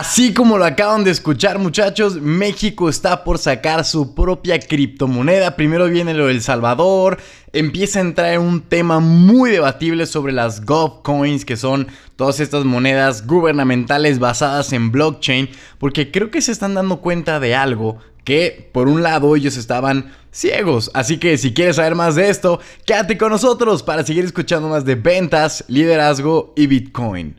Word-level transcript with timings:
Así 0.00 0.32
como 0.32 0.56
lo 0.56 0.64
acaban 0.64 1.04
de 1.04 1.10
escuchar 1.10 1.58
muchachos, 1.58 2.22
México 2.22 2.88
está 2.88 3.22
por 3.22 3.36
sacar 3.36 3.84
su 3.84 4.14
propia 4.14 4.58
criptomoneda. 4.58 5.56
Primero 5.56 5.90
viene 5.90 6.14
lo 6.14 6.28
del 6.28 6.40
Salvador, 6.40 7.18
empieza 7.52 7.98
a 7.98 8.02
entrar 8.02 8.38
un 8.38 8.62
tema 8.62 9.00
muy 9.00 9.50
debatible 9.50 10.06
sobre 10.06 10.32
las 10.32 10.64
GovCoins, 10.64 11.44
que 11.44 11.58
son 11.58 11.88
todas 12.16 12.40
estas 12.40 12.64
monedas 12.64 13.26
gubernamentales 13.26 14.18
basadas 14.18 14.72
en 14.72 14.90
blockchain, 14.90 15.50
porque 15.78 16.10
creo 16.10 16.30
que 16.30 16.40
se 16.40 16.52
están 16.52 16.72
dando 16.72 17.02
cuenta 17.02 17.38
de 17.38 17.54
algo 17.54 17.98
que 18.24 18.70
por 18.72 18.88
un 18.88 19.02
lado 19.02 19.36
ellos 19.36 19.58
estaban 19.58 20.14
ciegos. 20.30 20.90
Así 20.94 21.18
que 21.18 21.36
si 21.36 21.52
quieres 21.52 21.76
saber 21.76 21.94
más 21.94 22.14
de 22.14 22.30
esto, 22.30 22.58
quédate 22.86 23.18
con 23.18 23.32
nosotros 23.32 23.82
para 23.82 24.02
seguir 24.06 24.24
escuchando 24.24 24.70
más 24.70 24.86
de 24.86 24.94
ventas, 24.94 25.62
liderazgo 25.68 26.54
y 26.56 26.68
Bitcoin. 26.68 27.38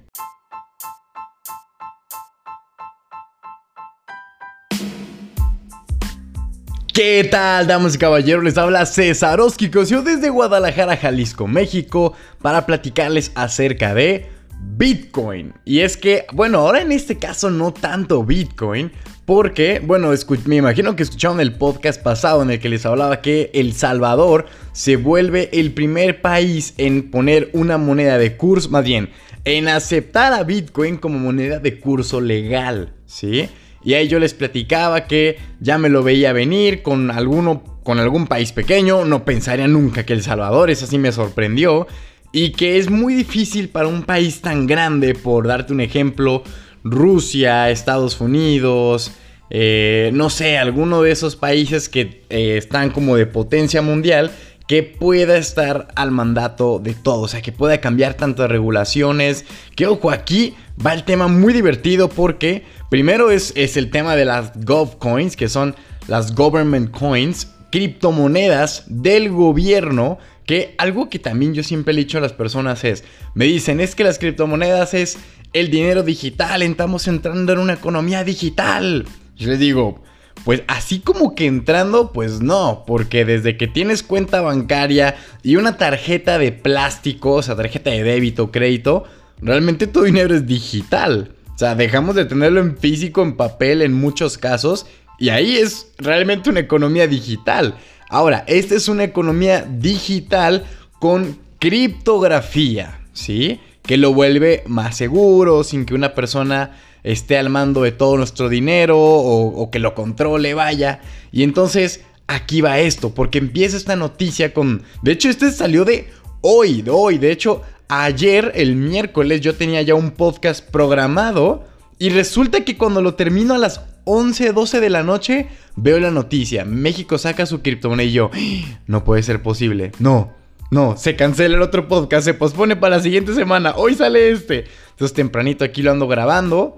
¿Qué 6.93 7.23
tal, 7.23 7.67
damas 7.67 7.95
y 7.95 7.97
caballeros? 7.97 8.43
Les 8.43 8.57
habla 8.57 8.85
César 8.85 9.39
Oskikosio 9.39 10.01
desde 10.01 10.29
Guadalajara, 10.29 10.97
Jalisco, 10.97 11.47
México, 11.47 12.13
para 12.41 12.65
platicarles 12.65 13.31
acerca 13.33 13.93
de 13.93 14.27
Bitcoin. 14.59 15.53
Y 15.63 15.79
es 15.79 15.95
que, 15.95 16.25
bueno, 16.33 16.59
ahora 16.59 16.81
en 16.81 16.91
este 16.91 17.17
caso 17.17 17.49
no 17.49 17.71
tanto 17.71 18.25
Bitcoin, 18.25 18.91
porque, 19.25 19.81
bueno, 19.81 20.11
me 20.45 20.57
imagino 20.57 20.93
que 20.97 21.03
escucharon 21.03 21.39
el 21.39 21.53
podcast 21.53 22.03
pasado 22.03 22.41
en 22.41 22.51
el 22.51 22.59
que 22.59 22.67
les 22.67 22.85
hablaba 22.85 23.21
que 23.21 23.51
El 23.53 23.71
Salvador 23.71 24.47
se 24.73 24.97
vuelve 24.97 25.49
el 25.53 25.71
primer 25.71 26.21
país 26.21 26.73
en 26.77 27.09
poner 27.09 27.51
una 27.53 27.77
moneda 27.77 28.17
de 28.17 28.35
curso, 28.35 28.69
más 28.69 28.83
bien, 28.83 29.11
en 29.45 29.69
aceptar 29.69 30.33
a 30.33 30.43
Bitcoin 30.43 30.97
como 30.97 31.19
moneda 31.19 31.59
de 31.59 31.79
curso 31.79 32.19
legal, 32.19 32.91
¿sí? 33.05 33.47
Y 33.83 33.93
ahí 33.95 34.07
yo 34.07 34.19
les 34.19 34.33
platicaba 34.33 35.05
que 35.07 35.39
ya 35.59 35.77
me 35.77 35.89
lo 35.89 36.03
veía 36.03 36.33
venir 36.33 36.81
con 36.81 37.11
alguno, 37.11 37.63
con 37.83 37.99
algún 37.99 38.27
país 38.27 38.51
pequeño. 38.51 39.05
No 39.05 39.25
pensaría 39.25 39.67
nunca 39.67 40.05
que 40.05 40.13
El 40.13 40.23
Salvador, 40.23 40.69
eso 40.69 40.85
sí 40.85 40.97
me 40.97 41.11
sorprendió. 41.11 41.87
Y 42.31 42.51
que 42.51 42.77
es 42.77 42.89
muy 42.89 43.13
difícil 43.13 43.69
para 43.69 43.87
un 43.87 44.03
país 44.03 44.41
tan 44.41 44.67
grande, 44.67 45.15
por 45.15 45.47
darte 45.47 45.73
un 45.73 45.81
ejemplo, 45.81 46.43
Rusia, 46.83 47.69
Estados 47.69 48.21
Unidos, 48.21 49.11
eh, 49.53 50.11
no 50.13 50.29
sé, 50.29 50.57
alguno 50.57 51.01
de 51.01 51.11
esos 51.11 51.35
países 51.35 51.89
que 51.89 52.23
eh, 52.29 52.55
están 52.57 52.89
como 52.89 53.17
de 53.17 53.25
potencia 53.25 53.81
mundial, 53.81 54.31
que 54.71 54.83
pueda 54.83 55.35
estar 55.35 55.89
al 55.95 56.11
mandato 56.11 56.79
de 56.79 56.93
todo, 56.93 57.23
o 57.23 57.27
sea, 57.27 57.41
que 57.41 57.51
pueda 57.51 57.81
cambiar 57.81 58.13
tantas 58.13 58.49
regulaciones. 58.49 59.43
Que 59.75 59.85
ojo, 59.85 60.11
aquí 60.11 60.55
va 60.85 60.93
el 60.93 61.03
tema 61.03 61.27
muy 61.27 61.51
divertido 61.51 62.07
porque 62.07 62.63
primero 62.89 63.31
es, 63.31 63.51
es 63.57 63.75
el 63.75 63.89
tema 63.89 64.15
de 64.15 64.23
las 64.23 64.53
Gov 64.63 64.97
Coins, 64.97 65.35
que 65.35 65.49
son 65.49 65.75
las 66.07 66.33
Government 66.35 66.89
Coins, 66.89 67.51
criptomonedas 67.69 68.85
del 68.87 69.29
gobierno. 69.29 70.19
Que 70.45 70.73
algo 70.77 71.09
que 71.09 71.19
también 71.19 71.53
yo 71.53 71.63
siempre 71.63 71.93
he 71.93 71.97
dicho 71.97 72.19
a 72.19 72.21
las 72.21 72.31
personas 72.31 72.85
es, 72.85 73.03
me 73.33 73.43
dicen, 73.43 73.81
es 73.81 73.93
que 73.93 74.05
las 74.05 74.19
criptomonedas 74.19 74.93
es 74.93 75.17
el 75.51 75.69
dinero 75.69 76.01
digital, 76.01 76.61
estamos 76.61 77.09
entrando 77.09 77.51
en 77.51 77.59
una 77.59 77.73
economía 77.73 78.23
digital. 78.23 79.05
Yo 79.35 79.49
les 79.49 79.59
digo, 79.59 80.01
pues 80.43 80.63
así 80.67 80.99
como 80.99 81.35
que 81.35 81.45
entrando, 81.45 82.11
pues 82.11 82.41
no, 82.41 82.83
porque 82.87 83.25
desde 83.25 83.57
que 83.57 83.67
tienes 83.67 84.03
cuenta 84.03 84.41
bancaria 84.41 85.15
y 85.43 85.55
una 85.55 85.77
tarjeta 85.77 86.37
de 86.37 86.51
plástico, 86.51 87.33
o 87.33 87.43
sea, 87.43 87.55
tarjeta 87.55 87.91
de 87.91 88.03
débito, 88.03 88.51
crédito, 88.51 89.03
realmente 89.39 89.87
tu 89.87 90.03
dinero 90.03 90.35
es 90.35 90.47
digital. 90.47 91.31
O 91.53 91.57
sea, 91.57 91.75
dejamos 91.75 92.15
de 92.15 92.25
tenerlo 92.25 92.59
en 92.61 92.77
físico, 92.77 93.21
en 93.21 93.37
papel, 93.37 93.81
en 93.81 93.93
muchos 93.93 94.37
casos, 94.37 94.87
y 95.19 95.29
ahí 95.29 95.57
es 95.57 95.91
realmente 95.99 96.49
una 96.49 96.61
economía 96.61 97.05
digital. 97.05 97.75
Ahora, 98.09 98.43
esta 98.47 98.75
es 98.75 98.87
una 98.87 99.03
economía 99.03 99.61
digital 99.61 100.65
con 100.99 101.37
criptografía, 101.59 103.01
¿sí? 103.13 103.59
Que 103.83 103.97
lo 103.97 104.13
vuelve 104.13 104.63
más 104.65 104.97
seguro, 104.97 105.63
sin 105.63 105.85
que 105.85 105.93
una 105.93 106.15
persona 106.15 106.71
esté 107.03 107.37
al 107.37 107.49
mando 107.49 107.83
de 107.83 107.91
todo 107.91 108.17
nuestro 108.17 108.49
dinero 108.49 108.97
o, 108.99 109.69
que 109.71 109.79
lo 109.79 109.95
controle, 109.95 110.53
vaya. 110.53 111.01
Y 111.31 111.43
entonces 111.43 112.01
aquí 112.27 112.61
va 112.61 112.79
esto, 112.79 113.13
porque 113.13 113.37
empieza 113.37 113.77
esta 113.77 113.95
noticia 113.95 114.53
con... 114.53 114.83
De 115.01 115.11
hecho, 115.11 115.29
este 115.29 115.51
salió 115.51 115.85
de 115.85 116.09
hoy, 116.41 116.81
de 116.81 116.91
hoy. 116.91 117.17
De 117.17 117.31
hecho, 117.31 117.61
ayer, 117.87 118.51
el 118.55 118.75
miércoles, 118.75 119.41
yo 119.41 119.55
tenía 119.55 119.81
ya 119.81 119.95
un 119.95 120.11
podcast 120.11 120.65
programado. 120.69 121.65
Y 121.99 122.09
resulta 122.09 122.63
que 122.65 122.77
cuando 122.77 123.01
lo 123.01 123.15
termino 123.15 123.53
a 123.53 123.59
las 123.59 123.81
11, 124.05 124.53
12 124.53 124.79
de 124.79 124.89
la 124.89 125.03
noche, 125.03 125.47
veo 125.75 125.99
la 125.99 126.11
noticia. 126.11 126.65
México 126.65 127.17
saca 127.17 127.45
su 127.45 127.61
criptomoneda 127.61 128.07
y 128.07 128.11
yo, 128.11 128.31
¡Ah! 128.33 128.79
no 128.87 129.03
puede 129.03 129.21
ser 129.23 129.43
posible. 129.43 129.91
No, 129.99 130.31
no, 130.71 130.95
se 130.95 131.17
cancela 131.17 131.57
el 131.57 131.61
otro 131.61 131.89
podcast, 131.89 132.25
se 132.25 132.33
pospone 132.33 132.77
para 132.77 132.95
la 132.95 133.03
siguiente 133.03 133.33
semana. 133.33 133.73
Hoy 133.75 133.93
sale 133.93 134.31
este. 134.31 134.65
Entonces 134.91 135.13
tempranito 135.13 135.65
aquí 135.65 135.81
lo 135.81 135.91
ando 135.91 136.07
grabando. 136.07 136.77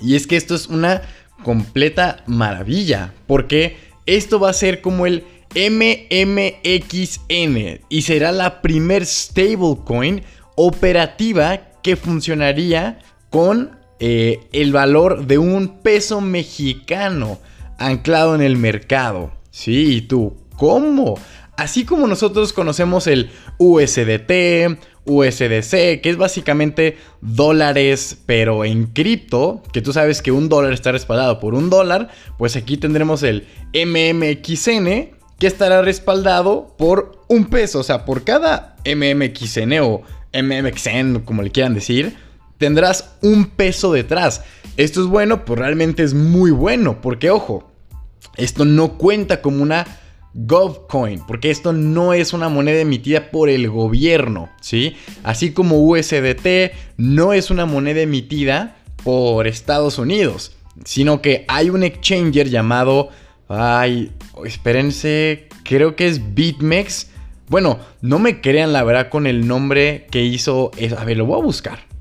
Y 0.00 0.16
es 0.16 0.26
que 0.26 0.36
esto 0.36 0.54
es 0.54 0.66
una 0.66 1.02
completa 1.42 2.22
maravilla, 2.26 3.14
porque 3.26 3.76
esto 4.06 4.40
va 4.40 4.50
a 4.50 4.54
ser 4.54 4.80
como 4.80 5.06
el 5.06 5.24
MMXN 5.54 7.20
y 7.88 8.02
será 8.02 8.32
la 8.32 8.60
primer 8.60 9.06
stablecoin 9.06 10.22
operativa 10.56 11.60
que 11.82 11.96
funcionaría 11.96 12.98
con 13.30 13.78
eh, 14.00 14.48
el 14.52 14.72
valor 14.72 15.26
de 15.26 15.38
un 15.38 15.80
peso 15.80 16.20
mexicano 16.20 17.38
anclado 17.78 18.34
en 18.34 18.42
el 18.42 18.56
mercado. 18.56 19.32
Sí, 19.50 19.96
¿y 19.96 20.02
tú, 20.02 20.36
¿cómo? 20.56 21.14
Así 21.56 21.84
como 21.84 22.08
nosotros 22.08 22.52
conocemos 22.52 23.06
el 23.06 23.30
USDT, 23.58 24.76
USDC, 25.06 26.00
que 26.00 26.10
es 26.10 26.16
básicamente 26.16 26.96
dólares, 27.20 28.18
pero 28.26 28.64
en 28.64 28.86
cripto, 28.86 29.62
que 29.72 29.82
tú 29.82 29.92
sabes 29.92 30.22
que 30.22 30.32
un 30.32 30.48
dólar 30.48 30.72
está 30.72 30.92
respaldado 30.92 31.40
por 31.40 31.54
un 31.54 31.70
dólar, 31.70 32.08
pues 32.38 32.56
aquí 32.56 32.76
tendremos 32.76 33.22
el 33.22 33.46
MMXN, 33.74 35.14
que 35.38 35.46
estará 35.46 35.82
respaldado 35.82 36.74
por 36.78 37.22
un 37.28 37.46
peso, 37.46 37.80
o 37.80 37.82
sea, 37.82 38.04
por 38.04 38.24
cada 38.24 38.76
MMXN 38.84 39.78
o 39.82 40.02
MMXN, 40.32 41.20
como 41.24 41.42
le 41.42 41.50
quieran 41.50 41.74
decir, 41.74 42.16
tendrás 42.58 43.16
un 43.20 43.46
peso 43.46 43.92
detrás. 43.92 44.42
Esto 44.76 45.02
es 45.02 45.06
bueno, 45.06 45.44
pues 45.44 45.58
realmente 45.58 46.02
es 46.02 46.14
muy 46.14 46.50
bueno, 46.50 47.00
porque 47.00 47.30
ojo, 47.30 47.70
esto 48.36 48.64
no 48.64 48.96
cuenta 48.96 49.42
como 49.42 49.62
una 49.62 49.86
GovCoin, 50.34 51.20
porque 51.26 51.50
esto 51.50 51.72
no 51.72 52.12
es 52.12 52.32
una 52.32 52.48
moneda 52.48 52.80
emitida 52.80 53.30
por 53.30 53.48
el 53.48 53.70
gobierno, 53.70 54.50
¿sí? 54.60 54.96
Así 55.22 55.52
como 55.52 55.78
USDT 55.78 56.72
no 56.96 57.32
es 57.32 57.50
una 57.50 57.66
moneda 57.66 58.00
emitida 58.00 58.76
por 59.04 59.46
Estados 59.46 59.98
Unidos, 59.98 60.56
sino 60.84 61.22
que 61.22 61.44
hay 61.46 61.70
un 61.70 61.84
exchanger 61.84 62.50
llamado, 62.50 63.10
ay, 63.48 64.12
espérense, 64.44 65.48
creo 65.62 65.94
que 65.94 66.08
es 66.08 66.34
BitMEX. 66.34 67.10
Bueno, 67.48 67.78
no 68.00 68.18
me 68.18 68.40
crean 68.40 68.72
la 68.72 68.82
verdad 68.82 69.10
con 69.10 69.26
el 69.26 69.46
nombre 69.46 70.06
que 70.10 70.24
hizo, 70.24 70.72
a 70.96 71.04
ver, 71.04 71.16
lo 71.16 71.26
voy 71.26 71.40
a 71.40 71.44
buscar. 71.44 71.94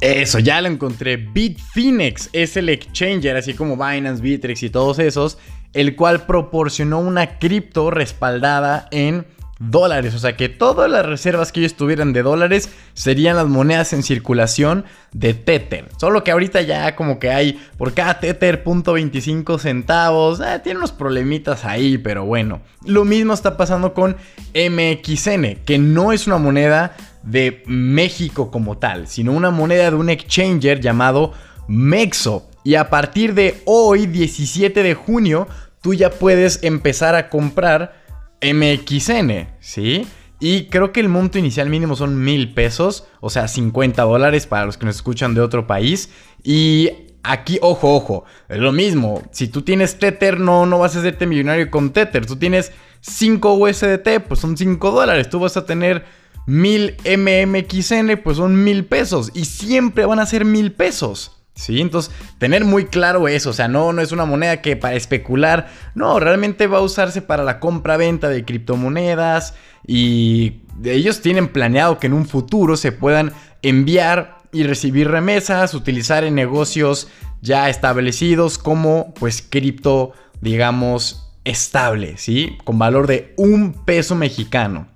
Eso, 0.00 0.38
ya 0.38 0.60
lo 0.62 0.68
encontré. 0.68 1.18
Bitfinex 1.18 2.30
es 2.32 2.56
el 2.56 2.70
exchanger, 2.70 3.36
así 3.36 3.52
como 3.52 3.76
Binance, 3.76 4.22
Bittrex 4.22 4.62
y 4.62 4.70
todos 4.70 4.98
esos 4.98 5.36
el 5.72 5.96
cual 5.96 6.26
proporcionó 6.26 6.98
una 6.98 7.38
cripto 7.38 7.90
respaldada 7.90 8.88
en 8.90 9.26
dólares. 9.60 10.14
O 10.14 10.18
sea 10.18 10.36
que 10.36 10.48
todas 10.48 10.90
las 10.90 11.06
reservas 11.06 11.52
que 11.52 11.60
ellos 11.60 11.74
tuvieran 11.74 12.12
de 12.12 12.22
dólares 12.22 12.70
serían 12.94 13.36
las 13.36 13.46
monedas 13.46 13.92
en 13.92 14.02
circulación 14.02 14.84
de 15.12 15.34
Tether. 15.34 15.86
Solo 15.98 16.24
que 16.24 16.32
ahorita 16.32 16.62
ya 16.62 16.96
como 16.96 17.20
que 17.20 17.30
hay 17.30 17.60
por 17.76 17.92
cada 17.94 18.18
Tether 18.18 18.64
.25 18.64 19.58
centavos. 19.58 20.40
Eh, 20.40 20.60
tiene 20.64 20.78
unos 20.78 20.92
problemitas 20.92 21.64
ahí, 21.64 21.98
pero 21.98 22.24
bueno. 22.24 22.62
Lo 22.84 23.04
mismo 23.04 23.34
está 23.34 23.56
pasando 23.56 23.94
con 23.94 24.16
MXN, 24.54 25.60
que 25.64 25.78
no 25.78 26.12
es 26.12 26.26
una 26.26 26.38
moneda 26.38 26.96
de 27.22 27.62
México 27.66 28.50
como 28.50 28.78
tal, 28.78 29.06
sino 29.06 29.32
una 29.32 29.50
moneda 29.50 29.90
de 29.90 29.96
un 29.96 30.08
exchanger 30.08 30.80
llamado 30.80 31.34
Mexo. 31.68 32.49
Y 32.64 32.74
a 32.74 32.90
partir 32.90 33.34
de 33.34 33.62
hoy, 33.64 34.06
17 34.06 34.82
de 34.82 34.94
junio, 34.94 35.48
tú 35.80 35.94
ya 35.94 36.10
puedes 36.10 36.62
empezar 36.62 37.14
a 37.14 37.28
comprar 37.28 37.94
MXN, 38.42 39.48
¿sí? 39.60 40.06
Y 40.40 40.66
creo 40.66 40.92
que 40.92 41.00
el 41.00 41.08
monto 41.08 41.38
inicial 41.38 41.68
mínimo 41.68 41.96
son 41.96 42.22
mil 42.22 42.54
pesos, 42.54 43.04
o 43.20 43.28
sea, 43.28 43.46
50 43.46 44.02
dólares 44.02 44.46
para 44.46 44.64
los 44.64 44.78
que 44.78 44.86
nos 44.86 44.96
escuchan 44.96 45.34
de 45.34 45.42
otro 45.42 45.66
país. 45.66 46.10
Y 46.42 46.90
aquí, 47.22 47.58
ojo, 47.60 47.94
ojo, 47.94 48.24
es 48.48 48.58
lo 48.58 48.72
mismo. 48.72 49.22
Si 49.32 49.48
tú 49.48 49.62
tienes 49.62 49.98
Tether, 49.98 50.40
no, 50.40 50.64
no 50.64 50.78
vas 50.78 50.96
a 50.96 51.00
hacerte 51.00 51.26
millonario 51.26 51.70
con 51.70 51.90
Tether. 51.90 52.24
Tú 52.24 52.36
tienes 52.36 52.72
5 53.02 53.54
USDT, 53.54 54.20
pues 54.26 54.40
son 54.40 54.56
5 54.56 54.90
dólares. 54.90 55.28
Tú 55.28 55.40
vas 55.40 55.58
a 55.58 55.66
tener 55.66 56.04
mil 56.46 56.96
MMXN, 57.04 58.22
pues 58.22 58.38
son 58.38 58.64
mil 58.64 58.86
pesos. 58.86 59.30
Y 59.34 59.44
siempre 59.44 60.06
van 60.06 60.20
a 60.20 60.26
ser 60.26 60.46
mil 60.46 60.72
pesos. 60.72 61.39
¿Sí? 61.60 61.80
Entonces, 61.80 62.12
tener 62.38 62.64
muy 62.64 62.86
claro 62.86 63.28
eso, 63.28 63.50
o 63.50 63.52
sea, 63.52 63.68
no, 63.68 63.92
no 63.92 64.00
es 64.00 64.12
una 64.12 64.24
moneda 64.24 64.62
que 64.62 64.76
para 64.76 64.96
especular, 64.96 65.68
no, 65.94 66.18
realmente 66.18 66.66
va 66.66 66.78
a 66.78 66.82
usarse 66.82 67.22
para 67.22 67.44
la 67.44 67.60
compra-venta 67.60 68.28
de 68.28 68.44
criptomonedas 68.44 69.54
y 69.86 70.62
ellos 70.84 71.20
tienen 71.20 71.48
planeado 71.48 71.98
que 71.98 72.06
en 72.06 72.14
un 72.14 72.26
futuro 72.26 72.76
se 72.76 72.92
puedan 72.92 73.32
enviar 73.62 74.38
y 74.52 74.64
recibir 74.64 75.08
remesas, 75.08 75.74
utilizar 75.74 76.24
en 76.24 76.34
negocios 76.34 77.08
ya 77.42 77.68
establecidos 77.68 78.58
como 78.58 79.14
pues 79.14 79.42
cripto, 79.42 80.12
digamos, 80.40 81.30
estable, 81.44 82.16
¿sí? 82.16 82.56
Con 82.64 82.78
valor 82.78 83.06
de 83.06 83.34
un 83.36 83.72
peso 83.84 84.14
mexicano. 84.14 84.88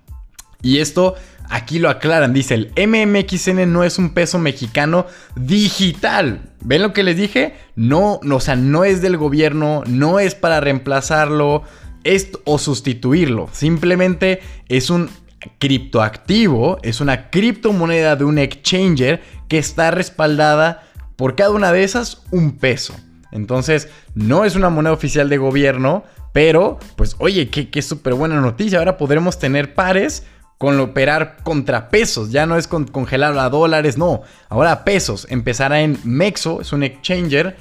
Y 0.63 0.79
esto 0.79 1.15
aquí 1.51 1.79
lo 1.79 1.91
aclaran, 1.91 2.33
dice 2.33 2.55
el 2.55 2.73
MMXN 2.77 3.73
no 3.73 3.85
es 3.85 3.99
un 3.99 4.11
peso 4.11 4.39
mexicano 4.39 5.07
digital. 5.37 6.41
¿Ven 6.61 6.83
lo 6.83 6.93
que 6.93 7.03
les 7.03 7.17
dije? 7.17 7.55
No, 7.77 8.21
o 8.29 8.41
sea, 8.41 8.57
no 8.57 8.85
es 8.85 9.03
del 9.03 9.17
gobierno, 9.17 9.83
no 9.87 10.19
es 10.19 10.35
para 10.35 10.61
reemplazarlo 10.61 11.63
es, 12.05 12.31
o 12.45 12.59
sustituirlo. 12.59 13.49
Simplemente 13.53 14.41
es 14.69 14.91
un 14.91 15.11
criptoactivo, 15.59 16.79
es 16.83 17.01
una 17.01 17.31
criptomoneda 17.31 18.17
de 18.17 18.25
un 18.25 18.39
exchanger 18.39 19.23
que 19.49 19.59
está 19.59 19.91
respaldada 19.91 20.85
por 21.17 21.37
cada 21.37 21.51
una 21.51 21.73
de 21.73 21.85
esas 21.85 22.23
un 22.31 22.53
peso. 22.53 22.95
Entonces, 23.33 23.89
no 24.15 24.45
es 24.45 24.55
una 24.55 24.71
moneda 24.71 24.93
oficial 24.93 25.29
de 25.29 25.39
gobierno, 25.39 26.05
pero, 26.33 26.79
pues, 26.97 27.17
oye, 27.19 27.49
qué, 27.49 27.69
qué 27.69 27.83
súper 27.83 28.15
buena 28.15 28.41
noticia. 28.41 28.79
Ahora 28.79 28.97
podremos 28.97 29.39
tener 29.39 29.75
pares 29.75 30.25
con 30.59 30.79
operar 30.81 31.39
contra 31.43 31.89
pesos. 31.89 32.31
Ya 32.31 32.47
no 32.47 32.57
es 32.57 32.69
con, 32.69 32.87
congelar 32.87 33.37
a 33.39 33.49
dólares, 33.49 33.99
no. 33.99 34.23
Ahora 34.49 34.85
pesos. 34.85 35.27
Empezará 35.31 35.81
en 35.81 35.99
Mexo, 36.05 36.61
es 36.61 36.73
un 36.73 36.83
exchanger. 36.83 37.57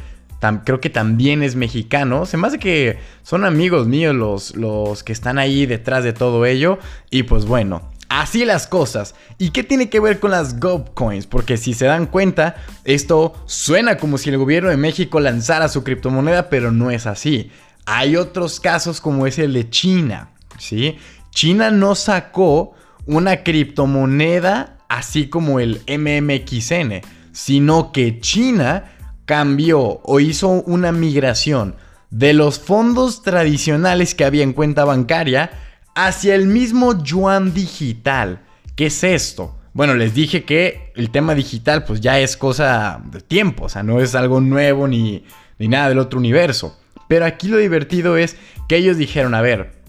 creo 0.64 0.80
que 0.80 0.90
también 0.90 1.44
es 1.44 1.56
mexicano. 1.56 2.26
Se 2.26 2.38
me 2.38 2.48
hace 2.48 2.60
que 2.60 3.00
son 3.24 3.46
amigos 3.46 3.88
míos 3.88 4.16
los, 4.16 4.56
los 4.56 5.04
que 5.04 5.14
están 5.14 5.40
ahí 5.40 5.66
detrás 5.66 6.04
de 6.04 6.14
todo 6.14 6.46
ello. 6.46 6.80
Y 7.10 7.24
pues 7.24 7.46
bueno, 7.46 7.94
Así 8.14 8.46
las 8.46 8.68
cosas. 8.68 9.16
¿Y 9.40 9.50
qué 9.50 9.64
tiene 9.64 9.90
que 9.90 10.00
ver 10.00 10.20
con 10.20 10.30
las 10.30 10.60
GovCoins? 10.60 11.26
Porque 11.26 11.58
si 11.58 11.74
se 11.74 11.86
dan 11.86 12.06
cuenta, 12.06 12.58
esto 12.84 13.34
suena 13.48 13.98
como 13.98 14.20
si 14.20 14.30
el 14.30 14.38
gobierno 14.38 14.70
de 14.70 14.78
México 14.78 15.20
lanzara 15.20 15.68
su 15.68 15.84
criptomoneda, 15.84 16.48
pero 16.48 16.72
no 16.72 16.92
es 16.92 17.08
así. 17.08 17.50
Hay 17.88 18.16
otros 18.16 18.60
casos 18.60 19.02
como 19.02 19.26
es 19.26 19.40
el 19.40 19.54
de 19.54 19.68
China, 19.68 20.30
¿sí? 20.60 21.00
China 21.32 21.72
no 21.72 21.96
sacó 21.96 22.76
una 23.06 23.44
criptomoneda 23.44 24.78
así 24.90 25.28
como 25.28 25.60
el 25.60 25.82
MMXN, 25.88 27.02
sino 27.32 27.92
que 27.92 28.20
China 28.20 28.92
cambió 29.26 30.02
o 30.04 30.20
hizo 30.20 30.50
una 30.50 30.92
migración 30.92 31.76
de 32.10 32.34
los 32.34 32.60
fondos 32.60 33.24
tradicionales 33.24 34.14
que 34.14 34.26
había 34.26 34.44
en 34.44 34.54
cuenta 34.54 34.86
bancaria 34.86 35.52
hacia 35.96 36.36
el 36.36 36.46
mismo 36.46 37.04
yuan 37.04 37.54
digital. 37.54 38.42
¿Qué 38.76 38.88
es 38.88 39.04
esto? 39.04 39.58
Bueno, 39.74 39.96
les 39.96 40.14
dije 40.14 40.44
que 40.44 40.92
el 40.96 41.10
tema 41.10 41.34
digital 41.34 41.84
pues 41.86 42.02
ya 42.02 42.20
es 42.20 42.38
cosa 42.38 43.02
de 43.12 43.22
tiempo, 43.22 43.66
o 43.66 43.70
sea, 43.70 43.82
no 43.82 44.00
es 44.00 44.14
algo 44.14 44.40
nuevo 44.40 44.88
ni, 44.88 45.26
ni 45.58 45.68
nada 45.68 45.90
del 45.90 45.98
otro 45.98 46.20
universo. 46.20 46.80
Pero 47.08 47.26
aquí 47.26 47.48
lo 47.48 47.58
divertido 47.58 48.18
es 48.18 48.38
que 48.68 48.78
ellos 48.78 48.98
dijeron, 48.98 49.34
a 49.34 49.42
ver, 49.42 49.83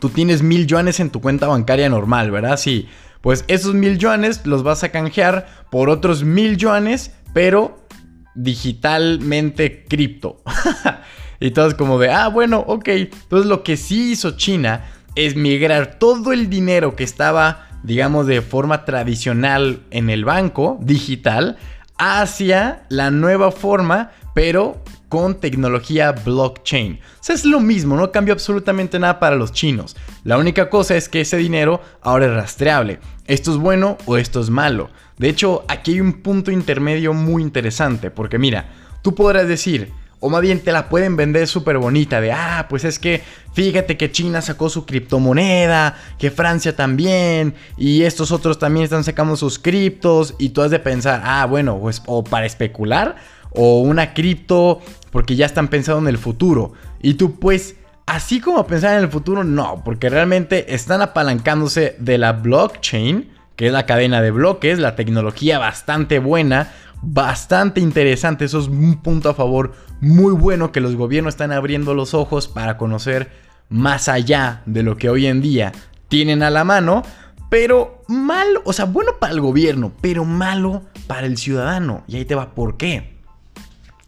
tú 0.00 0.08
tienes 0.08 0.42
mil 0.42 0.66
yuanes 0.66 1.00
en 1.00 1.10
tu 1.10 1.20
cuenta 1.20 1.46
bancaria 1.46 1.88
normal, 1.88 2.30
¿verdad? 2.30 2.56
Sí, 2.56 2.88
pues 3.20 3.44
esos 3.48 3.74
mil 3.74 3.98
yuanes 3.98 4.46
los 4.46 4.62
vas 4.62 4.82
a 4.82 4.90
canjear 4.90 5.46
por 5.70 5.90
otros 5.90 6.24
mil 6.24 6.56
yuanes, 6.56 7.12
pero 7.34 7.86
digitalmente 8.34 9.84
cripto. 9.84 10.42
y 11.40 11.50
todo 11.50 11.68
es 11.68 11.74
como 11.74 11.98
de, 11.98 12.10
ah, 12.10 12.28
bueno, 12.28 12.64
ok. 12.66 12.88
Entonces 12.88 13.46
lo 13.46 13.62
que 13.62 13.76
sí 13.76 14.12
hizo 14.12 14.32
China 14.32 14.84
es 15.14 15.36
migrar 15.36 15.98
todo 15.98 16.32
el 16.32 16.48
dinero 16.48 16.96
que 16.96 17.04
estaba, 17.04 17.68
digamos, 17.82 18.26
de 18.26 18.40
forma 18.42 18.84
tradicional 18.84 19.82
en 19.90 20.08
el 20.10 20.24
banco, 20.24 20.78
digital, 20.80 21.58
hacia 21.98 22.84
la 22.88 23.10
nueva 23.10 23.52
forma, 23.52 24.12
pero 24.34 24.82
con 25.10 25.34
tecnología 25.40 26.12
blockchain. 26.12 27.00
O 27.20 27.22
sea, 27.22 27.34
es 27.34 27.44
lo 27.44 27.60
mismo, 27.60 27.96
no 27.96 28.12
cambia 28.12 28.32
absolutamente 28.32 28.98
nada 28.98 29.18
para 29.18 29.34
los 29.34 29.52
chinos. 29.52 29.96
La 30.22 30.38
única 30.38 30.70
cosa 30.70 30.96
es 30.96 31.08
que 31.08 31.20
ese 31.20 31.36
dinero 31.36 31.82
ahora 32.00 32.26
es 32.26 32.32
rastreable. 32.32 33.00
Esto 33.26 33.50
es 33.50 33.58
bueno 33.58 33.98
o 34.06 34.16
esto 34.16 34.40
es 34.40 34.50
malo. 34.50 34.88
De 35.18 35.28
hecho, 35.28 35.64
aquí 35.66 35.94
hay 35.94 36.00
un 36.00 36.22
punto 36.22 36.52
intermedio 36.52 37.12
muy 37.12 37.42
interesante, 37.42 38.10
porque 38.10 38.38
mira, 38.38 38.70
tú 39.02 39.14
podrás 39.16 39.48
decir, 39.48 39.92
o 40.20 40.30
más 40.30 40.42
bien 40.42 40.60
te 40.60 40.70
la 40.70 40.88
pueden 40.88 41.16
vender 41.16 41.48
súper 41.48 41.78
bonita 41.78 42.20
de, 42.20 42.30
ah, 42.30 42.66
pues 42.68 42.84
es 42.84 43.00
que 43.00 43.22
fíjate 43.52 43.96
que 43.96 44.12
China 44.12 44.40
sacó 44.42 44.68
su 44.68 44.86
criptomoneda, 44.86 45.96
que 46.18 46.30
Francia 46.30 46.76
también, 46.76 47.54
y 47.76 48.02
estos 48.02 48.30
otros 48.30 48.60
también 48.60 48.84
están 48.84 49.02
sacando 49.02 49.34
sus 49.36 49.58
criptos, 49.58 50.36
y 50.38 50.50
tú 50.50 50.62
has 50.62 50.70
de 50.70 50.78
pensar, 50.78 51.22
ah, 51.24 51.46
bueno, 51.46 51.78
pues 51.80 52.00
o 52.06 52.22
para 52.22 52.46
especular, 52.46 53.16
o 53.52 53.80
una 53.80 54.14
cripto 54.14 54.80
porque 55.10 55.36
ya 55.36 55.46
están 55.46 55.68
pensando 55.68 56.00
en 56.00 56.08
el 56.08 56.18
futuro. 56.18 56.72
Y 57.02 57.14
tú 57.14 57.38
pues, 57.38 57.76
así 58.06 58.40
como 58.40 58.66
pensar 58.66 58.96
en 58.96 59.04
el 59.04 59.10
futuro, 59.10 59.44
no, 59.44 59.82
porque 59.84 60.08
realmente 60.08 60.74
están 60.74 61.02
apalancándose 61.02 61.96
de 61.98 62.18
la 62.18 62.32
blockchain, 62.32 63.30
que 63.56 63.66
es 63.66 63.72
la 63.72 63.86
cadena 63.86 64.22
de 64.22 64.30
bloques, 64.30 64.78
la 64.78 64.96
tecnología 64.96 65.58
bastante 65.58 66.18
buena, 66.18 66.72
bastante 67.02 67.80
interesante. 67.80 68.44
Eso 68.44 68.60
es 68.60 68.68
un 68.68 69.02
punto 69.02 69.28
a 69.28 69.34
favor 69.34 69.72
muy 70.00 70.32
bueno 70.32 70.72
que 70.72 70.80
los 70.80 70.96
gobiernos 70.96 71.34
están 71.34 71.52
abriendo 71.52 71.94
los 71.94 72.14
ojos 72.14 72.48
para 72.48 72.76
conocer 72.76 73.30
más 73.68 74.08
allá 74.08 74.62
de 74.66 74.82
lo 74.82 74.96
que 74.96 75.08
hoy 75.10 75.26
en 75.26 75.40
día 75.40 75.72
tienen 76.08 76.42
a 76.42 76.50
la 76.50 76.64
mano. 76.64 77.02
Pero 77.50 78.04
malo, 78.06 78.62
o 78.64 78.72
sea, 78.72 78.84
bueno 78.84 79.12
para 79.18 79.32
el 79.32 79.40
gobierno, 79.40 79.92
pero 80.00 80.24
malo 80.24 80.82
para 81.08 81.26
el 81.26 81.36
ciudadano. 81.36 82.04
Y 82.06 82.16
ahí 82.16 82.24
te 82.24 82.36
va, 82.36 82.54
¿por 82.54 82.76
qué? 82.76 83.19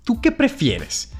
¿Tú 0.04 0.20
qué 0.20 0.32
prefieres? 0.32 1.12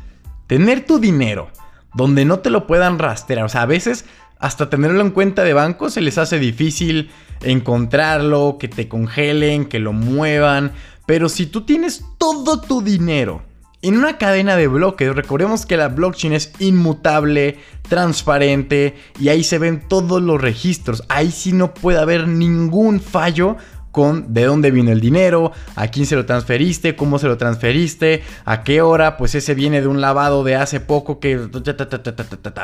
Tener 0.47 0.85
tu 0.85 0.99
dinero 0.99 1.51
donde 1.95 2.25
no 2.25 2.41
te 2.41 2.51
lo 2.51 2.67
puedan 2.67 2.99
rastrear. 2.99 3.45
O 3.45 3.49
sea, 3.49 3.63
a 3.63 3.67
veces 3.67 4.05
hasta 4.39 4.69
tenerlo 4.69 5.01
en 5.01 5.11
cuenta 5.11 5.45
de 5.45 5.55
banco 5.55 5.89
se 5.89 6.01
les 6.01 6.19
hace 6.19 6.39
difícil 6.39 7.11
encontrarlo, 7.43 8.57
que 8.59 8.69
te 8.69 8.89
congelen, 8.89 9.67
que 9.67 9.79
lo 9.79 9.93
muevan. 9.93 10.73
Pero 11.07 11.29
si 11.29 11.47
tú 11.47 11.63
tienes 11.63 12.05
todo 12.19 12.61
tu 12.61 12.83
dinero 12.83 13.43
en 13.83 13.97
una 13.97 14.19
cadena 14.19 14.57
de 14.57 14.69
bloques, 14.69 15.15
recordemos 15.15 15.67
que 15.67 15.77
la 15.77 15.89
blockchain 15.89 16.33
es 16.33 16.53
inmutable, 16.59 17.59
transparente 17.89 18.97
y 19.21 19.29
ahí 19.29 19.45
se 19.45 19.59
ven 19.59 19.87
todos 19.89 20.23
los 20.23 20.41
registros. 20.41 21.05
Ahí 21.09 21.31
sí 21.31 21.53
no 21.53 21.75
puede 21.75 21.99
haber 21.99 22.29
ningún 22.29 23.01
fallo 23.01 23.57
con 23.93 24.35
de 24.35 24.45
dónde 24.45 24.73
vino 24.73 24.91
el 24.91 25.01
dinero, 25.01 25.53
a 25.77 25.89
quién 25.89 26.07
se 26.07 26.17
lo 26.17 26.27
transferiste, 26.27 26.97
cómo 26.97 27.21
se 27.21 27.29
lo 27.29 27.37
transferiste, 27.37 28.23
a 28.45 28.65
qué 28.65 28.83
hora, 28.83 29.17
pues 29.17 29.37
ese 29.37 29.55
viene 29.55 29.81
de 29.81 29.87
un 29.87 30.01
lavado 30.01 30.43
de 30.43 30.57
hace 30.57 30.81
poco 30.81 31.21
que 31.21 31.39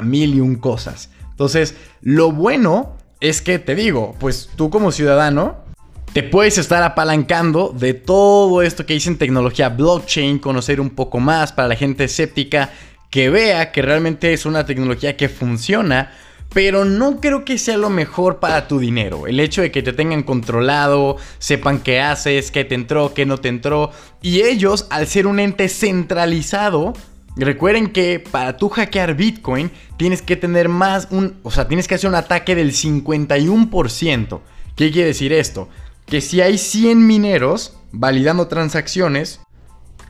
mil 0.03 0.35
y 0.35 0.41
un 0.41 0.57
cosas. 0.57 1.11
Entonces, 1.31 1.77
lo 2.01 2.33
bueno 2.33 2.97
es 3.21 3.43
que 3.43 3.59
te 3.59 3.75
digo, 3.75 4.17
pues 4.19 4.51
tú 4.57 4.71
como 4.71 4.91
ciudadano 4.91 5.69
te 6.13 6.23
puedes 6.23 6.59
estar 6.59 6.83
apalancando 6.83 7.75
de 7.79 7.95
todo 7.95 8.63
esto 8.63 8.87
que 8.87 8.95
dicen 8.95 9.19
tecnología 9.19 9.69
blockchain, 9.69 10.39
conocer 10.39 10.81
un 10.81 10.91
poco 10.91 11.21
más 11.21 11.53
para 11.53 11.69
la 11.69 11.77
gente 11.77 12.05
escéptica 12.05 12.71
que 13.11 13.31
vea 13.31 13.73
que 13.73 13.83
realmente 13.83 14.33
es 14.33 14.47
una 14.47 14.67
tecnología 14.67 15.17
que 15.17 15.29
funciona, 15.29 16.13
pero 16.52 16.85
no 16.85 17.21
creo 17.21 17.45
que 17.45 17.59
sea 17.59 17.76
lo 17.76 17.90
mejor 17.90 18.40
para 18.40 18.69
tu 18.69 18.78
dinero. 18.78 19.26
El 19.26 19.40
hecho 19.40 19.62
de 19.62 19.71
que 19.71 19.83
te 19.83 19.93
tengan 19.93 20.23
controlado, 20.23 21.17
sepan 21.38 21.81
qué 21.81 22.00
haces, 22.00 22.50
qué 22.50 22.64
te 22.64 22.75
entró, 22.75 23.14
qué 23.14 23.26
no 23.26 23.38
te 23.38 23.49
entró, 23.49 23.90
y 24.23 24.43
ellos, 24.43 24.87
al 24.90 25.07
ser 25.07 25.26
un 25.26 25.40
ente 25.40 25.69
centralizado, 25.69 26.95
Recuerden 27.40 27.93
que 27.93 28.19
para 28.19 28.57
tú 28.57 28.69
hackear 28.69 29.14
Bitcoin 29.14 29.71
tienes 29.97 30.23
que 30.23 30.35
tener 30.35 30.69
más 30.69 31.07
o 31.45 31.52
sea, 31.52 31.69
tienes 31.69 31.87
que 31.87 31.95
hacer 31.95 32.11
un 32.11 32.17
ataque 32.17 32.57
del 32.57 32.73
51%. 32.73 34.40
¿Qué 34.75 34.90
quiere 34.90 35.07
decir 35.07 35.33
esto? 35.33 35.69
que 36.09 36.21
si 36.21 36.40
hay 36.40 36.59
100 36.59 37.07
mineros 37.07 37.76
validando 37.93 38.49
transacciones, 38.49 39.40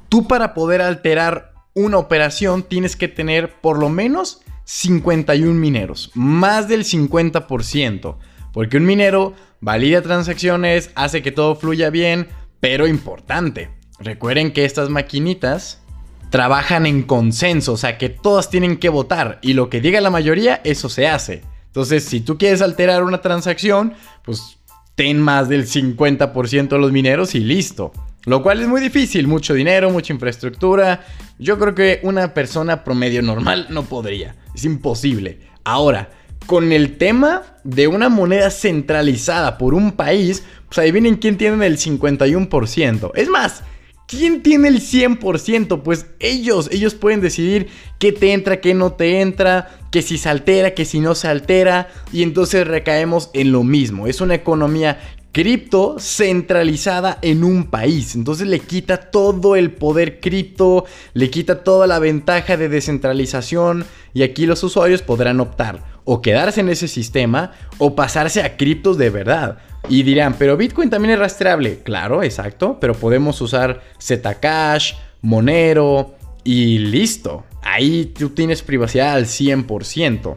tú 0.09 0.29
para 0.29 0.55
poder 0.55 0.81
alterar 0.81 1.53
una 1.75 1.99
operación 1.99 2.63
tienes 2.63 2.97
que 2.97 3.09
tener 3.09 3.61
por 3.61 3.79
lo 3.79 3.89
menos 3.89 4.41
51 4.71 5.55
mineros, 5.55 6.11
más 6.13 6.69
del 6.69 6.85
50%, 6.85 8.17
porque 8.53 8.77
un 8.77 8.85
minero 8.85 9.33
valida 9.63 10.03
transacciones, 10.03 10.91
hace 10.95 11.23
que 11.23 11.33
todo 11.33 11.57
fluya 11.57 11.89
bien, 11.89 12.29
pero 12.61 12.87
importante, 12.87 13.71
recuerden 13.99 14.53
que 14.53 14.67
estas 14.67 14.91
maquinitas 14.91 15.81
trabajan 16.29 16.85
en 16.85 17.03
consenso, 17.03 17.73
o 17.73 17.77
sea 17.79 17.97
que 17.97 18.11
todas 18.11 18.51
tienen 18.51 18.77
que 18.77 18.91
votar 18.91 19.39
y 19.41 19.55
lo 19.55 19.71
que 19.71 19.81
diga 19.81 20.03
la 20.03 20.11
mayoría, 20.11 20.61
eso 20.65 20.91
se 20.91 21.09
hace. 21.09 21.45
Entonces, 21.69 22.05
si 22.05 22.21
tú 22.21 22.37
quieres 22.37 22.61
alterar 22.61 23.05
una 23.05 23.23
transacción, 23.23 23.95
pues 24.23 24.59
ten 24.95 25.19
más 25.19 25.49
del 25.49 25.67
50% 25.67 26.69
de 26.69 26.79
los 26.79 26.93
mineros 26.93 27.35
y 27.35 27.41
listo. 27.41 27.91
Lo 28.25 28.43
cual 28.43 28.61
es 28.61 28.69
muy 28.69 28.81
difícil, 28.81 29.27
mucho 29.27 29.55
dinero, 29.55 29.91
mucha 29.91 30.13
infraestructura. 30.13 31.05
Yo 31.39 31.59
creo 31.59 31.75
que 31.75 32.01
una 32.03 32.35
persona 32.35 32.85
promedio 32.85 33.23
normal 33.23 33.67
no 33.71 33.85
podría. 33.85 34.37
Es 34.55 34.65
imposible. 34.65 35.39
Ahora, 35.65 36.11
con 36.47 36.73
el 36.73 36.97
tema 36.97 37.43
de 37.65 37.89
una 37.89 38.09
moneda 38.09 38.51
centralizada 38.51 39.59
por 39.59 39.75
un 39.75 39.93
país, 39.93 40.43
pues 40.69 40.79
ahí 40.79 40.91
vienen 40.91 41.17
quién 41.17 41.37
tiene 41.37 41.67
el 41.67 41.79
51%. 41.79 43.13
Es 43.15 43.29
más, 43.29 43.63
¿quién 44.07 44.43
tiene 44.43 44.69
el 44.69 44.81
100%? 44.81 45.83
Pues 45.83 46.07
ellos, 46.19 46.69
ellos 46.73 46.95
pueden 46.95 47.21
decidir 47.21 47.69
qué 47.99 48.13
te 48.13 48.33
entra, 48.33 48.61
qué 48.61 48.75
no 48.75 48.93
te 48.93 49.21
entra, 49.21 49.69
que 49.91 50.03
si 50.03 50.19
se 50.19 50.29
altera, 50.29 50.75
que 50.75 50.85
si 50.85 51.01
no 51.01 51.15
se 51.15 51.29
altera, 51.29 51.89
y 52.13 52.23
entonces 52.23 52.67
recaemos 52.67 53.31
en 53.35 53.53
lo 53.53 53.63
mismo. 53.63 54.07
Es 54.07 54.21
una 54.21 54.35
economía 54.35 54.99
cripto 55.39 56.01
centralizada 56.01 57.19
en 57.23 57.45
un 57.45 57.71
país. 57.71 58.17
Entonces 58.17 58.49
le 58.49 58.59
quita 58.59 58.97
todo 58.97 59.55
el 59.55 59.71
poder 59.71 60.19
cripto, 60.19 60.85
le 61.15 61.31
quita 61.31 61.63
toda 61.63 61.87
la 61.87 62.01
ventaja 62.01 62.57
de 62.57 62.69
descentralización 62.69 63.85
y 64.15 64.25
aquí 64.25 64.47
los 64.47 64.65
usuarios 64.65 65.01
podrán 65.01 65.39
optar 65.39 65.85
o 66.05 66.21
quedarse 66.23 66.61
en 66.61 66.71
ese 66.71 66.89
sistema 66.89 67.53
o 67.79 67.95
pasarse 67.95 68.43
a 68.43 68.57
criptos 68.57 68.99
de 68.99 69.11
verdad. 69.11 69.59
Y 69.89 70.03
dirán, 70.03 70.35
pero 70.37 70.57
Bitcoin 70.57 70.91
también 70.91 71.15
es 71.15 71.21
rastreable. 71.21 71.85
Claro, 71.85 72.25
exacto, 72.25 72.79
pero 72.81 72.95
podemos 72.95 73.41
usar 73.41 73.81
Zcash, 74.03 74.95
Monero 75.23 76.17
y 76.43 76.79
listo. 76.79 77.45
Ahí 77.63 78.07
tú 78.07 78.31
tienes 78.31 78.63
privacidad 78.63 79.13
al 79.13 79.27
100%. 79.27 80.37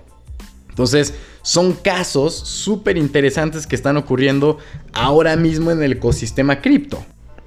Entonces, 0.69 1.15
son 1.41 1.73
casos 1.73 2.35
súper 2.35 2.97
interesantes 2.97 3.67
que 3.67 3.75
están 3.75 3.97
ocurriendo 3.97 4.57
ahora 4.93 5.35
mismo 5.35 5.71
en 5.71 5.81
el 5.81 5.93
ecosistema 5.93 6.61
cripto. 6.61 7.03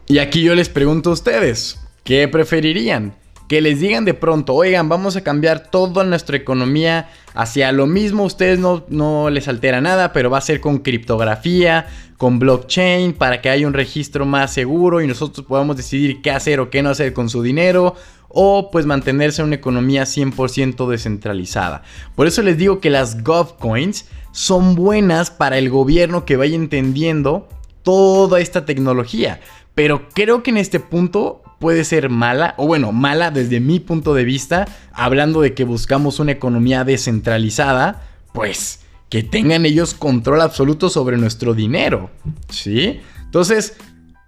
Y 0.06 0.18
aquí 0.18 0.42
yo 0.42 0.54
les 0.54 0.68
pregunto 0.68 1.10
a 1.10 1.14
ustedes, 1.14 1.80
¿qué 2.04 2.28
preferirían? 2.28 3.14
que 3.48 3.60
les 3.60 3.80
digan 3.80 4.04
de 4.04 4.14
pronto, 4.14 4.54
oigan, 4.54 4.88
vamos 4.88 5.16
a 5.16 5.22
cambiar 5.22 5.70
toda 5.70 6.02
nuestra 6.04 6.36
economía 6.36 7.10
hacia 7.34 7.72
lo 7.72 7.86
mismo, 7.86 8.24
ustedes 8.24 8.58
no, 8.58 8.84
no 8.88 9.28
les 9.28 9.48
altera 9.48 9.80
nada, 9.80 10.12
pero 10.12 10.30
va 10.30 10.38
a 10.38 10.42
ser 10.42 10.60
con 10.60 10.78
criptografía, 10.78 11.86
con 12.16 12.38
blockchain, 12.38 13.12
para 13.12 13.42
que 13.42 13.50
haya 13.50 13.66
un 13.66 13.74
registro 13.74 14.24
más 14.24 14.52
seguro 14.52 15.02
y 15.02 15.06
nosotros 15.06 15.46
podamos 15.46 15.76
decidir 15.76 16.22
qué 16.22 16.30
hacer 16.30 16.60
o 16.60 16.70
qué 16.70 16.82
no 16.82 16.90
hacer 16.90 17.12
con 17.12 17.28
su 17.28 17.42
dinero, 17.42 17.96
o 18.34 18.70
pues 18.70 18.86
mantenerse 18.86 19.40
en 19.40 19.48
una 19.48 19.56
economía 19.56 20.02
100% 20.02 20.88
descentralizada. 20.88 21.82
Por 22.14 22.26
eso 22.26 22.42
les 22.42 22.58
digo 22.58 22.80
que 22.80 22.90
las 22.90 23.22
GovCoins 23.22 24.06
son 24.32 24.74
buenas 24.74 25.30
para 25.30 25.58
el 25.58 25.70
gobierno 25.70 26.24
que 26.24 26.36
vaya 26.36 26.56
entendiendo 26.56 27.48
toda 27.82 28.40
esta 28.40 28.64
tecnología. 28.64 29.40
Pero 29.74 30.08
creo 30.12 30.42
que 30.42 30.50
en 30.50 30.56
este 30.56 30.80
punto 30.80 31.42
puede 31.58 31.84
ser 31.84 32.10
mala, 32.10 32.54
o 32.58 32.66
bueno, 32.66 32.92
mala 32.92 33.30
desde 33.30 33.60
mi 33.60 33.80
punto 33.80 34.14
de 34.14 34.24
vista, 34.24 34.66
hablando 34.92 35.40
de 35.40 35.54
que 35.54 35.64
buscamos 35.64 36.18
una 36.18 36.32
economía 36.32 36.84
descentralizada, 36.84 38.02
pues 38.32 38.80
que 39.08 39.22
tengan 39.22 39.64
ellos 39.64 39.94
control 39.94 40.40
absoluto 40.40 40.90
sobre 40.90 41.16
nuestro 41.16 41.54
dinero, 41.54 42.10
¿sí? 42.48 43.00
Entonces, 43.24 43.76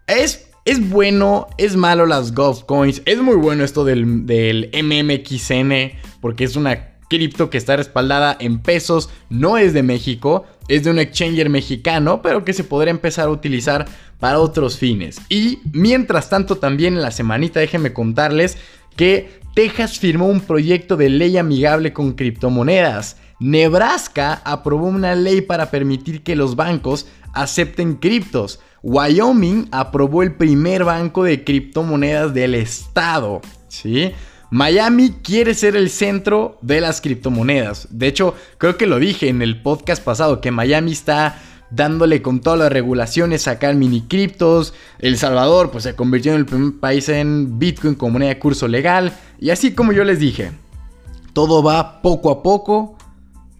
es, 0.06 0.45
es 0.66 0.90
bueno, 0.90 1.46
es 1.56 1.76
malo 1.76 2.06
las 2.06 2.34
Gulf 2.34 2.64
Coins, 2.64 3.00
es 3.06 3.22
muy 3.22 3.36
bueno 3.36 3.64
esto 3.64 3.84
del, 3.84 4.26
del 4.26 4.68
MMXN, 4.74 5.98
porque 6.20 6.44
es 6.44 6.56
una 6.56 6.96
cripto 7.08 7.50
que 7.50 7.56
está 7.56 7.76
respaldada 7.76 8.36
en 8.40 8.58
pesos, 8.58 9.08
no 9.30 9.58
es 9.58 9.72
de 9.72 9.84
México, 9.84 10.44
es 10.66 10.82
de 10.82 10.90
un 10.90 10.98
exchanger 10.98 11.48
mexicano, 11.48 12.20
pero 12.20 12.44
que 12.44 12.52
se 12.52 12.64
podrá 12.64 12.90
empezar 12.90 13.28
a 13.28 13.30
utilizar 13.30 13.86
para 14.18 14.40
otros 14.40 14.76
fines. 14.76 15.20
Y 15.28 15.60
mientras 15.72 16.28
tanto 16.28 16.56
también 16.56 16.94
en 16.94 17.02
la 17.02 17.12
semanita 17.12 17.60
déjenme 17.60 17.92
contarles 17.92 18.58
que 18.96 19.40
Texas 19.54 19.98
firmó 20.00 20.26
un 20.26 20.40
proyecto 20.40 20.96
de 20.96 21.10
ley 21.10 21.36
amigable 21.38 21.92
con 21.92 22.14
criptomonedas. 22.14 23.18
Nebraska 23.38 24.42
aprobó 24.44 24.88
una 24.88 25.14
ley 25.14 25.42
para 25.42 25.70
permitir 25.70 26.22
que 26.22 26.34
los 26.34 26.56
bancos 26.56 27.06
acepten 27.32 27.94
criptos. 27.94 28.60
Wyoming 28.88 29.66
aprobó 29.72 30.22
el 30.22 30.36
primer 30.36 30.84
banco 30.84 31.24
de 31.24 31.42
criptomonedas 31.42 32.32
del 32.32 32.54
estado. 32.54 33.42
¿Sí? 33.66 34.12
Miami 34.50 35.10
quiere 35.24 35.54
ser 35.54 35.74
el 35.74 35.90
centro 35.90 36.56
de 36.62 36.80
las 36.80 37.00
criptomonedas. 37.00 37.88
De 37.90 38.06
hecho, 38.06 38.36
creo 38.58 38.76
que 38.76 38.86
lo 38.86 39.00
dije 39.00 39.28
en 39.28 39.42
el 39.42 39.60
podcast 39.60 40.04
pasado, 40.04 40.40
que 40.40 40.52
Miami 40.52 40.92
está 40.92 41.36
dándole 41.72 42.22
con 42.22 42.38
todas 42.38 42.60
las 42.60 42.70
regulaciones, 42.70 43.42
sacar 43.42 43.74
mini 43.74 44.02
criptos. 44.02 44.72
El 45.00 45.18
Salvador 45.18 45.72
pues 45.72 45.82
se 45.82 45.96
convirtió 45.96 46.30
en 46.30 46.38
el 46.38 46.46
primer 46.46 46.78
país 46.78 47.08
en 47.08 47.58
Bitcoin 47.58 47.96
como 47.96 48.12
moneda 48.12 48.28
de 48.28 48.38
curso 48.38 48.68
legal. 48.68 49.12
Y 49.40 49.50
así 49.50 49.72
como 49.72 49.92
yo 49.94 50.04
les 50.04 50.20
dije, 50.20 50.52
todo 51.32 51.60
va 51.64 52.02
poco 52.02 52.30
a 52.30 52.40
poco. 52.40 52.96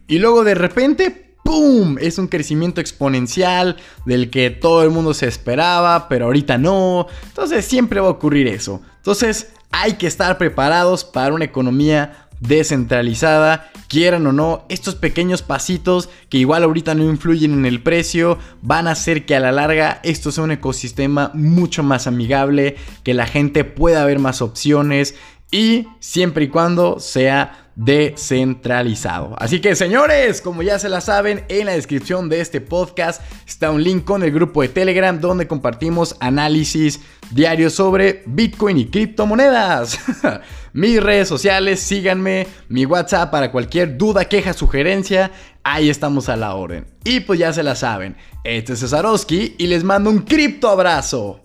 Y 0.06 0.20
luego 0.20 0.44
de 0.44 0.54
repente, 0.54 1.25
¡pum! 1.46 1.96
Es 2.00 2.18
un 2.18 2.26
crecimiento 2.26 2.80
exponencial 2.80 3.76
del 4.04 4.28
que 4.30 4.50
todo 4.50 4.82
el 4.82 4.90
mundo 4.90 5.14
se 5.14 5.28
esperaba, 5.28 6.08
pero 6.08 6.26
ahorita 6.26 6.58
no. 6.58 7.06
Entonces 7.28 7.64
siempre 7.64 8.00
va 8.00 8.08
a 8.08 8.10
ocurrir 8.10 8.48
eso. 8.48 8.82
Entonces 8.96 9.52
hay 9.70 9.94
que 9.94 10.08
estar 10.08 10.36
preparados 10.36 11.04
para 11.04 11.32
una 11.32 11.44
economía 11.44 12.28
descentralizada, 12.40 13.70
quieran 13.88 14.26
o 14.26 14.32
no, 14.32 14.66
estos 14.68 14.94
pequeños 14.94 15.40
pasitos 15.40 16.10
que 16.28 16.38
igual 16.38 16.64
ahorita 16.64 16.94
no 16.94 17.04
influyen 17.04 17.52
en 17.54 17.64
el 17.64 17.82
precio, 17.82 18.38
van 18.60 18.88
a 18.88 18.92
hacer 18.92 19.24
que 19.24 19.34
a 19.34 19.40
la 19.40 19.52
larga 19.52 20.00
esto 20.02 20.30
sea 20.30 20.44
un 20.44 20.50
ecosistema 20.50 21.30
mucho 21.32 21.82
más 21.82 22.06
amigable, 22.06 22.76
que 23.04 23.14
la 23.14 23.26
gente 23.26 23.64
pueda 23.64 24.04
ver 24.04 24.18
más 24.18 24.42
opciones 24.42 25.14
y 25.50 25.86
siempre 26.00 26.44
y 26.44 26.48
cuando 26.48 27.00
sea 27.00 27.65
descentralizado. 27.76 29.36
Así 29.38 29.60
que 29.60 29.76
señores, 29.76 30.40
como 30.40 30.62
ya 30.62 30.78
se 30.78 30.88
la 30.88 31.02
saben, 31.02 31.44
en 31.48 31.66
la 31.66 31.72
descripción 31.72 32.28
de 32.28 32.40
este 32.40 32.60
podcast 32.62 33.20
está 33.46 33.70
un 33.70 33.84
link 33.84 34.04
con 34.04 34.22
el 34.22 34.32
grupo 34.32 34.62
de 34.62 34.68
Telegram 34.68 35.20
donde 35.20 35.46
compartimos 35.46 36.16
análisis 36.18 37.00
diarios 37.30 37.74
sobre 37.74 38.22
Bitcoin 38.26 38.78
y 38.78 38.86
criptomonedas. 38.86 39.98
Mis 40.72 41.02
redes 41.02 41.28
sociales, 41.28 41.80
síganme, 41.80 42.46
mi 42.68 42.84
WhatsApp 42.84 43.30
para 43.30 43.50
cualquier 43.50 43.96
duda, 43.96 44.26
queja, 44.26 44.52
sugerencia, 44.52 45.30
ahí 45.64 45.88
estamos 45.88 46.28
a 46.28 46.36
la 46.36 46.54
orden. 46.54 46.86
Y 47.02 47.20
pues 47.20 47.38
ya 47.38 47.52
se 47.54 47.62
la 47.62 47.76
saben, 47.76 48.16
este 48.44 48.74
es 48.74 48.80
Cesarowski 48.80 49.54
y 49.56 49.68
les 49.68 49.84
mando 49.84 50.10
un 50.10 50.18
cripto 50.18 50.68
abrazo. 50.68 51.40